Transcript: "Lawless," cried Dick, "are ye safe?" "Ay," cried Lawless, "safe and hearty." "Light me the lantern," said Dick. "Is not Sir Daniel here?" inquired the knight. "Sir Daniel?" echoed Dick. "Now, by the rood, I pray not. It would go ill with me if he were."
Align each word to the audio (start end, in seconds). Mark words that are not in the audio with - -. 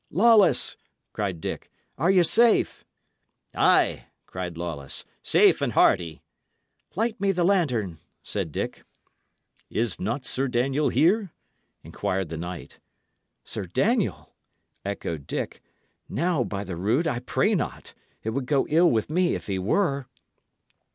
"Lawless," 0.09 0.75
cried 1.13 1.39
Dick, 1.39 1.69
"are 1.95 2.09
ye 2.09 2.23
safe?" 2.23 2.83
"Ay," 3.53 4.07
cried 4.25 4.57
Lawless, 4.57 5.05
"safe 5.21 5.61
and 5.61 5.73
hearty." 5.73 6.23
"Light 6.95 7.21
me 7.21 7.31
the 7.31 7.43
lantern," 7.43 7.99
said 8.23 8.51
Dick. 8.51 8.83
"Is 9.69 9.99
not 9.99 10.25
Sir 10.25 10.47
Daniel 10.47 10.89
here?" 10.89 11.29
inquired 11.83 12.29
the 12.29 12.37
knight. 12.37 12.79
"Sir 13.43 13.65
Daniel?" 13.67 14.33
echoed 14.83 15.27
Dick. 15.27 15.61
"Now, 16.09 16.43
by 16.43 16.63
the 16.63 16.75
rood, 16.77 17.05
I 17.05 17.19
pray 17.19 17.53
not. 17.53 17.93
It 18.23 18.31
would 18.31 18.47
go 18.47 18.65
ill 18.71 18.89
with 18.89 19.11
me 19.11 19.35
if 19.35 19.45
he 19.45 19.59
were." 19.59 20.07